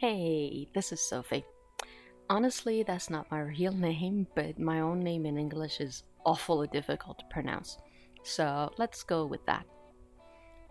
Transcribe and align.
Hey, 0.00 0.66
this 0.74 0.92
is 0.92 1.00
Sophie. 1.06 1.44
Honestly, 2.30 2.82
that's 2.82 3.10
not 3.10 3.30
my 3.30 3.40
real 3.40 3.72
name, 3.88 4.26
but 4.34 4.58
my 4.58 4.80
own 4.80 5.00
name 5.00 5.26
in 5.26 5.36
English 5.36 5.78
is 5.78 6.04
awfully 6.24 6.68
difficult 6.68 7.18
to 7.18 7.26
pronounce. 7.30 7.76
So 8.22 8.72
let's 8.78 9.02
go 9.02 9.26
with 9.26 9.44
that. 9.44 9.66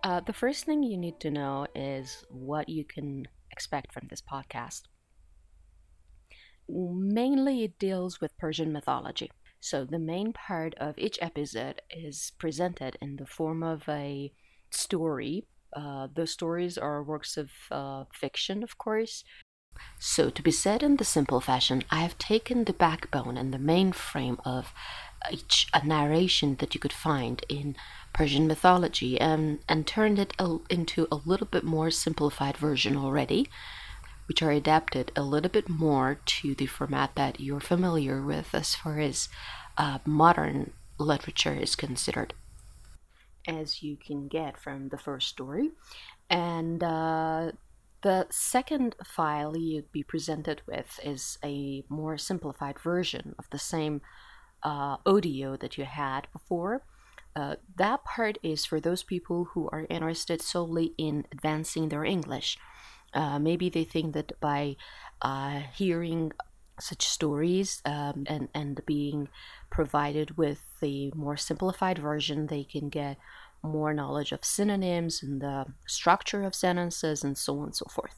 Uh, 0.03 0.21
the 0.21 0.33
first 0.33 0.65
thing 0.65 0.81
you 0.81 0.97
need 0.97 1.19
to 1.19 1.29
know 1.29 1.67
is 1.75 2.25
what 2.31 2.69
you 2.69 2.83
can 2.83 3.27
expect 3.51 3.93
from 3.93 4.07
this 4.09 4.23
podcast. 4.23 4.81
Mainly, 6.67 7.65
it 7.65 7.77
deals 7.77 8.19
with 8.19 8.35
Persian 8.39 8.73
mythology. 8.73 9.29
So, 9.59 9.85
the 9.85 9.99
main 9.99 10.33
part 10.33 10.73
of 10.79 10.97
each 10.97 11.19
episode 11.21 11.83
is 11.91 12.31
presented 12.39 12.97
in 12.99 13.17
the 13.17 13.27
form 13.27 13.61
of 13.61 13.87
a 13.87 14.33
story. 14.71 15.45
Uh, 15.73 16.07
the 16.13 16.27
stories 16.27 16.77
are 16.77 17.03
works 17.03 17.37
of 17.37 17.51
uh, 17.71 18.05
fiction, 18.13 18.63
of 18.63 18.77
course. 18.77 19.23
So, 19.97 20.29
to 20.29 20.41
be 20.41 20.51
said 20.51 20.83
in 20.83 20.97
the 20.97 21.05
simple 21.05 21.39
fashion, 21.39 21.83
I 21.89 21.99
have 22.01 22.17
taken 22.17 22.63
the 22.63 22.73
backbone 22.73 23.37
and 23.37 23.53
the 23.53 23.59
main 23.59 23.91
frame 23.91 24.39
of 24.43 24.73
each 25.31 25.67
a 25.73 25.85
narration 25.85 26.55
that 26.55 26.73
you 26.73 26.79
could 26.79 26.93
find 26.93 27.45
in 27.49 27.75
Persian 28.13 28.47
mythology 28.47 29.19
and, 29.19 29.59
and 29.67 29.85
turned 29.85 30.19
it 30.19 30.33
a, 30.39 30.57
into 30.69 31.07
a 31.11 31.21
little 31.25 31.47
bit 31.47 31.63
more 31.63 31.91
simplified 31.91 32.57
version 32.57 32.97
already, 32.97 33.49
which 34.27 34.41
are 34.41 34.51
adapted 34.51 35.11
a 35.15 35.21
little 35.21 35.49
bit 35.49 35.69
more 35.69 36.19
to 36.25 36.55
the 36.55 36.65
format 36.65 37.15
that 37.15 37.39
you're 37.39 37.59
familiar 37.59 38.21
with 38.21 38.53
as 38.53 38.75
far 38.75 38.99
as 38.99 39.29
uh, 39.77 39.99
modern 40.05 40.71
literature 40.97 41.53
is 41.53 41.75
considered. 41.75 42.33
As 43.49 43.83
you 43.83 43.97
can 43.97 44.27
get 44.27 44.57
from 44.57 44.89
the 44.89 44.97
first 44.97 45.27
story. 45.27 45.71
And 46.29 46.83
uh, 46.83 47.51
the 48.01 48.27
second 48.29 48.95
file 49.03 49.57
you'd 49.57 49.91
be 49.91 50.03
presented 50.03 50.61
with 50.67 50.99
is 51.03 51.37
a 51.43 51.83
more 51.89 52.17
simplified 52.17 52.79
version 52.79 53.35
of 53.37 53.49
the 53.49 53.59
same 53.59 54.01
uh, 54.63 54.97
audio 55.05 55.57
that 55.57 55.77
you 55.77 55.85
had 55.85 56.27
before. 56.31 56.83
Uh, 57.35 57.55
that 57.77 58.03
part 58.03 58.37
is 58.43 58.65
for 58.65 58.79
those 58.79 59.03
people 59.03 59.45
who 59.53 59.69
are 59.71 59.85
interested 59.89 60.41
solely 60.41 60.93
in 60.97 61.25
advancing 61.31 61.89
their 61.89 62.03
English. 62.03 62.57
Uh, 63.13 63.39
maybe 63.39 63.69
they 63.69 63.83
think 63.83 64.13
that 64.13 64.39
by 64.39 64.75
uh, 65.21 65.61
hearing 65.73 66.31
such 66.81 67.07
stories 67.07 67.81
um, 67.85 68.23
and, 68.27 68.49
and 68.53 68.81
being 68.85 69.29
provided 69.69 70.37
with 70.37 70.61
the 70.81 71.11
more 71.15 71.37
simplified 71.37 71.97
version, 71.97 72.47
they 72.47 72.63
can 72.63 72.89
get 72.89 73.17
more 73.61 73.93
knowledge 73.93 74.31
of 74.31 74.45
synonyms 74.45 75.21
and 75.21 75.41
the 75.41 75.65
structure 75.85 76.43
of 76.43 76.55
sentences 76.55 77.23
and 77.23 77.37
so 77.37 77.59
on 77.59 77.65
and 77.65 77.75
so 77.75 77.85
forth. 77.89 78.15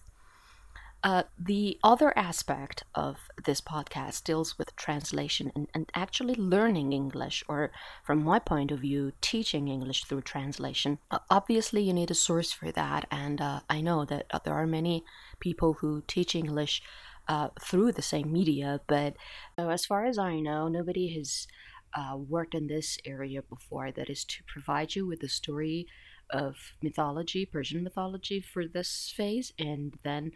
Uh, 1.04 1.24
the 1.40 1.80
other 1.84 2.16
aspect 2.16 2.84
of 2.94 3.18
this 3.46 3.60
podcast 3.60 4.24
deals 4.24 4.60
with 4.60 4.76
translation 4.76 5.52
and, 5.56 5.68
and 5.74 5.90
actually 5.96 6.36
learning 6.36 6.94
English, 6.94 7.44
or 7.48 7.72
from 8.04 8.24
my 8.24 8.38
point 8.38 8.70
of 8.70 8.80
view, 8.80 9.12
teaching 9.20 9.68
English 9.68 10.04
through 10.06 10.22
translation. 10.22 11.00
Uh, 11.10 11.18
obviously, 11.28 11.82
you 11.82 11.92
need 11.92 12.12
a 12.12 12.16
source 12.16 12.52
for 12.52 12.72
that, 12.72 13.08
and 13.10 13.42
uh, 13.42 13.62
I 13.68 13.82
know 13.82 14.06
that 14.06 14.28
uh, 14.30 14.40
there 14.44 14.54
are 14.54 14.68
many 14.68 15.04
people 15.40 15.74
who 15.74 16.04
teach 16.06 16.36
English 16.36 16.84
uh, 17.32 17.50
through 17.68 17.92
the 17.94 18.02
same 18.14 18.30
media, 18.32 18.70
but 18.88 19.12
as 19.58 19.86
far 19.86 20.02
as 20.06 20.18
I 20.18 20.40
know, 20.48 20.68
nobody 20.68 21.08
has 21.18 21.48
worked 22.36 22.56
in 22.56 22.68
this 22.68 22.98
area 23.06 23.42
before 23.42 23.92
that 23.92 24.10
is 24.10 24.24
to 24.26 24.44
provide 24.54 24.96
you 24.96 25.04
with 25.08 25.24
a 25.24 25.30
story 25.30 25.88
of 26.30 26.56
mythology, 26.82 27.46
Persian 27.46 27.84
mythology, 27.84 28.40
for 28.42 28.64
this 28.68 29.14
phase, 29.16 29.54
and 29.58 29.98
then 30.04 30.32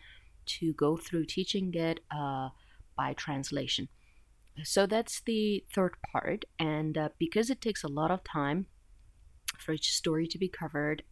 to 0.46 0.74
go 0.74 0.98
through 0.98 1.26
teaching 1.26 1.74
it 1.74 2.00
uh, 2.12 2.50
by 2.98 3.14
translation. 3.14 3.88
So 4.64 4.86
that's 4.86 5.22
the 5.22 5.66
third 5.74 5.96
part, 6.12 6.46
and 6.58 6.98
uh, 6.98 7.10
because 7.18 7.50
it 7.50 7.62
takes 7.62 7.84
a 7.84 7.96
lot 8.00 8.12
of 8.12 8.24
time 8.24 8.68
for 9.60 9.74
each 9.74 9.92
story 9.92 10.28
to 10.28 10.38
be 10.38 10.48
covered, 10.62 11.04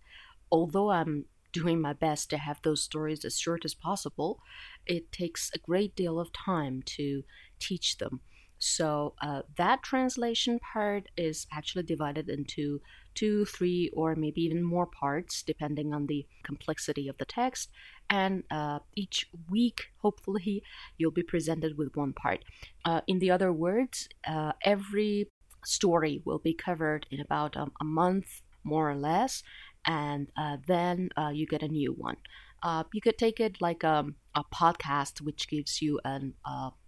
although 0.50 0.92
I'm 0.92 1.26
doing 1.53 1.80
my 1.80 1.94
best 1.94 2.30
to 2.31 2.38
have 2.38 2.59
those 2.62 2.84
stories 2.84 3.24
as 3.24 3.40
short 3.40 3.64
as 3.64 3.74
possible, 3.74 4.40
it 4.86 5.12
takes 5.12 5.52
a 5.53 5.59
great 5.59 5.96
deal 5.96 6.19
of 6.19 6.34
time 6.34 6.81
to 6.97 7.24
teach 7.59 7.97
them. 7.97 8.19
So 8.59 9.14
uh, 9.22 9.41
that 9.58 9.84
translation 9.84 10.58
part 10.59 11.09
is 11.18 11.47
actually 11.52 11.84
divided 11.84 12.30
into 12.30 12.80
two, 13.13 13.44
three, 13.46 13.92
or 13.94 14.16
maybe 14.16 14.42
even 14.42 14.63
more 14.63 14.86
parts, 14.86 15.44
depending 15.44 15.94
on 15.94 16.08
the 16.08 16.25
complexity 16.44 17.09
of 17.09 17.18
the 17.18 17.25
text. 17.25 17.69
And 18.09 18.44
uh, 18.50 18.80
each 18.96 19.28
week, 19.50 19.90
hopefully, 19.97 20.63
you'll 20.97 21.12
be 21.12 21.24
presented 21.24 21.78
with 21.78 21.96
one 21.96 22.13
part. 22.13 22.46
Uh, 22.86 23.02
in 23.06 23.19
the 23.19 23.31
other 23.31 23.52
words, 23.52 24.08
uh, 24.25 24.53
every 24.63 25.28
story 25.66 26.22
will 26.24 26.40
be 26.40 26.53
covered 26.53 27.06
in 27.12 27.19
about 27.19 27.58
um, 27.58 27.74
a 27.81 27.86
month, 27.86 28.42
more 28.63 28.90
or 28.90 28.96
less, 28.96 29.44
and 29.86 30.28
uh, 30.38 30.58
then 30.68 31.10
uh, 31.18 31.30
you 31.34 31.46
get 31.48 31.64
a 31.64 31.68
new 31.68 31.94
one. 31.94 32.18
Uh, 32.62 32.84
you 32.94 33.02
could 33.02 33.18
take 33.18 33.40
it 33.40 33.62
like 33.62 33.84
um, 33.84 34.16
a 34.36 34.44
podcast, 34.44 35.22
which 35.22 35.50
gives 35.50 35.82
you 35.82 36.00
a 36.06 36.22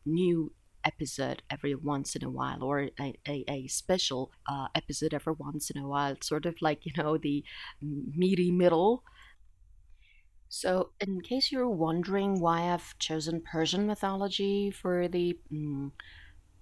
new 0.06 0.52
episode 0.86 1.42
every 1.50 1.76
once 1.76 2.16
in 2.16 2.24
a 2.24 2.30
while 2.30 2.64
or 2.64 2.90
a, 3.00 3.14
a, 3.28 3.44
a 3.50 3.68
special 3.68 4.32
uh, 4.48 4.68
episode 4.76 5.14
every 5.14 5.34
once 5.38 5.70
in 5.70 5.82
a 5.82 5.88
while 5.88 6.16
sort 6.22 6.46
of 6.46 6.56
like 6.62 6.86
you 6.86 6.92
know 6.96 7.18
the 7.18 7.44
meaty 7.82 8.52
middle 8.52 9.04
so 10.48 10.92
in 11.02 11.20
case 11.22 11.52
you're 11.52 11.70
wondering 11.70 12.40
why 12.40 12.72
i've 12.72 12.98
chosen 13.00 13.42
persian 13.42 13.88
mythology 13.88 14.70
for 14.72 15.08
the 15.08 15.38
mm, 15.52 15.92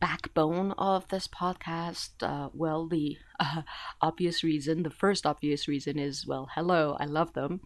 backbone 0.04 0.74
of 0.78 1.08
this 1.08 1.30
podcast. 1.30 2.12
Uh, 2.22 2.50
well 2.54 2.88
the 2.88 3.18
uh, 3.40 3.62
obvious 4.02 4.44
reason 4.44 4.84
the 4.84 4.90
first 4.90 5.26
obvious 5.26 5.66
reason 5.66 5.98
is 5.98 6.28
well 6.28 6.50
hello 6.56 6.98
i 7.00 7.06
love 7.06 7.32
them. 7.34 7.62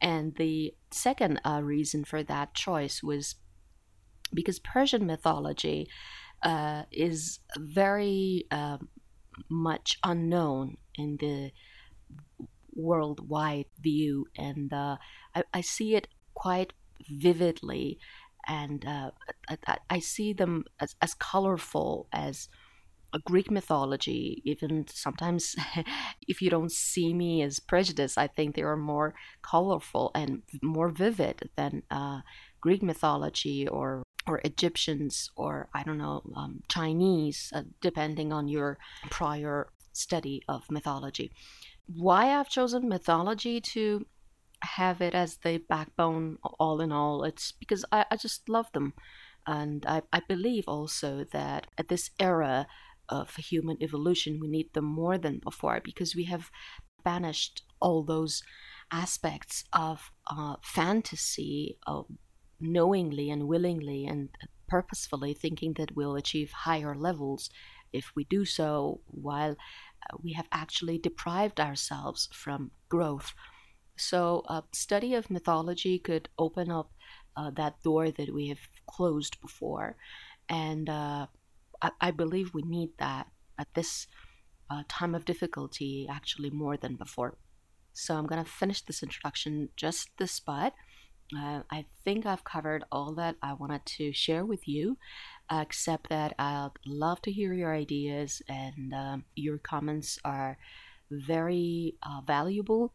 And 0.00 0.36
the 0.36 0.74
second 0.90 1.40
uh, 1.44 1.60
reason 1.64 2.04
for 2.04 2.22
that 2.22 2.54
choice 2.54 3.02
was 3.02 3.36
because 4.34 4.58
Persian 4.58 5.06
mythology 5.06 5.88
uh, 6.42 6.82
is 6.92 7.40
very 7.56 8.44
uh, 8.50 8.78
much 9.48 9.98
unknown 10.04 10.76
in 10.94 11.16
the 11.18 11.52
worldwide 12.74 13.66
view, 13.80 14.26
and 14.36 14.72
uh, 14.72 14.96
I, 15.34 15.42
I, 15.52 15.60
see 15.62 15.96
it 15.96 16.06
quite 16.34 16.72
vividly, 17.10 17.98
and 18.46 18.84
uh, 18.86 19.10
I, 19.48 19.78
I, 19.90 19.98
see 19.98 20.32
them 20.32 20.64
as, 20.80 20.94
as 21.02 21.14
colorful 21.14 22.08
as 22.12 22.48
a 23.12 23.18
Greek 23.20 23.50
mythology, 23.50 24.42
even 24.44 24.86
sometimes 24.88 25.56
if 26.28 26.42
you 26.42 26.50
don't 26.50 26.72
see 26.72 27.14
me 27.14 27.42
as 27.42 27.60
prejudiced, 27.60 28.18
I 28.18 28.26
think 28.26 28.54
they 28.54 28.62
are 28.62 28.76
more 28.76 29.14
colorful 29.42 30.10
and 30.14 30.42
more 30.62 30.88
vivid 30.88 31.50
than 31.56 31.82
uh, 31.90 32.20
Greek 32.60 32.82
mythology 32.82 33.66
or 33.66 34.02
or 34.26 34.42
Egyptians 34.44 35.30
or 35.36 35.70
I 35.72 35.82
don't 35.84 35.96
know 35.96 36.22
um, 36.36 36.60
Chinese, 36.68 37.50
uh, 37.54 37.62
depending 37.80 38.30
on 38.30 38.46
your 38.46 38.76
prior 39.10 39.68
study 39.92 40.42
of 40.48 40.70
mythology. 40.70 41.32
Why 41.86 42.38
I've 42.38 42.50
chosen 42.50 42.88
mythology 42.88 43.60
to 43.72 44.04
have 44.62 45.00
it 45.00 45.14
as 45.14 45.38
the 45.38 45.58
backbone, 45.68 46.38
all 46.58 46.80
in 46.80 46.92
all, 46.92 47.24
it's 47.24 47.52
because 47.52 47.84
I, 47.92 48.06
I 48.10 48.16
just 48.16 48.48
love 48.48 48.70
them, 48.72 48.94
and 49.46 49.84
I, 49.86 50.02
I 50.12 50.20
believe 50.28 50.64
also 50.66 51.24
that 51.32 51.66
at 51.78 51.88
this 51.88 52.10
era 52.18 52.66
of 53.08 53.36
human 53.36 53.78
evolution, 53.80 54.38
we 54.40 54.48
need 54.48 54.74
them 54.74 54.84
more 54.84 55.16
than 55.18 55.38
before 55.38 55.80
because 55.82 56.14
we 56.14 56.24
have 56.24 56.50
banished 57.04 57.62
all 57.80 58.02
those 58.02 58.42
aspects 58.92 59.64
of 59.72 60.10
uh, 60.30 60.56
fantasy, 60.62 61.78
of 61.86 62.06
knowingly 62.60 63.30
and 63.30 63.46
willingly 63.46 64.04
and 64.04 64.28
purposefully 64.68 65.32
thinking 65.32 65.74
that 65.74 65.94
we'll 65.96 66.16
achieve 66.16 66.50
higher 66.52 66.94
levels 66.94 67.50
if 67.92 68.12
we 68.14 68.24
do 68.24 68.44
so 68.44 69.00
while 69.06 69.52
uh, 69.52 70.16
we 70.22 70.32
have 70.32 70.48
actually 70.52 70.98
deprived 70.98 71.60
ourselves 71.60 72.28
from 72.32 72.70
growth. 72.88 73.32
So, 73.98 74.44
a 74.48 74.62
study 74.72 75.14
of 75.14 75.30
mythology 75.30 75.98
could 75.98 76.28
open 76.38 76.70
up 76.70 76.92
uh, 77.36 77.50
that 77.50 77.82
door 77.82 78.10
that 78.10 78.32
we 78.32 78.48
have 78.48 78.60
closed 78.86 79.40
before. 79.40 79.96
And 80.48 80.88
uh, 80.88 81.26
I, 81.82 81.90
I, 82.00 82.10
believe 82.12 82.54
we 82.54 82.62
need 82.62 82.90
that 82.98 83.26
at 83.58 83.74
this 83.74 84.06
uh, 84.70 84.84
time 84.88 85.14
of 85.14 85.24
difficulty, 85.24 86.06
actually, 86.10 86.50
more 86.50 86.76
than 86.76 86.94
before. 86.94 87.36
So, 87.92 88.16
I'm 88.16 88.26
going 88.26 88.42
to 88.42 88.50
finish 88.50 88.82
this 88.82 89.02
introduction 89.02 89.70
just 89.76 90.10
this 90.16 90.32
spot. 90.32 90.74
Uh, 91.36 91.60
I 91.70 91.84
think 92.04 92.24
I've 92.24 92.44
covered 92.44 92.84
all 92.90 93.12
that 93.16 93.36
I 93.42 93.52
wanted 93.52 93.84
to 93.98 94.12
share 94.12 94.46
with 94.46 94.66
you, 94.66 94.96
except 95.50 96.08
that 96.08 96.34
I'd 96.38 96.70
love 96.86 97.20
to 97.22 97.32
hear 97.32 97.52
your 97.52 97.74
ideas, 97.74 98.42
and 98.48 98.94
um, 98.94 99.24
your 99.34 99.58
comments 99.58 100.18
are 100.24 100.56
very 101.10 101.96
uh, 102.02 102.20
valuable. 102.24 102.94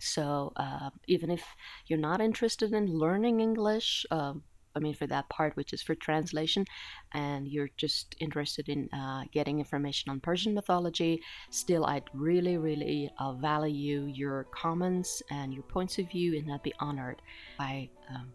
So 0.00 0.52
uh, 0.56 0.90
even 1.06 1.30
if 1.30 1.44
you're 1.86 1.98
not 1.98 2.20
interested 2.20 2.72
in 2.72 2.86
learning 2.86 3.40
English, 3.40 4.06
um, 4.10 4.42
I 4.74 4.78
mean, 4.78 4.94
for 4.94 5.06
that 5.08 5.28
part, 5.28 5.56
which 5.56 5.72
is 5.72 5.82
for 5.82 5.94
translation, 5.94 6.64
and 7.12 7.48
you're 7.48 7.70
just 7.76 8.14
interested 8.20 8.68
in 8.68 8.88
uh, 8.92 9.24
getting 9.32 9.58
information 9.58 10.10
on 10.10 10.20
Persian 10.20 10.54
mythology, 10.54 11.20
still, 11.50 11.84
I'd 11.86 12.04
really, 12.14 12.56
really 12.56 13.10
uh, 13.18 13.32
value 13.32 14.06
your 14.06 14.46
comments 14.52 15.22
and 15.30 15.52
your 15.52 15.64
points 15.64 15.98
of 15.98 16.08
view, 16.08 16.38
and 16.38 16.52
I'd 16.52 16.62
be 16.62 16.72
honored 16.78 17.20
by 17.58 17.90
um, 18.14 18.32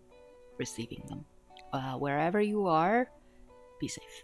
receiving 0.58 1.04
them. 1.08 1.26
Uh, 1.72 1.94
wherever 1.94 2.42
you 2.42 2.68
are, 2.68 3.10
be 3.80 3.88
safe. 3.88 4.24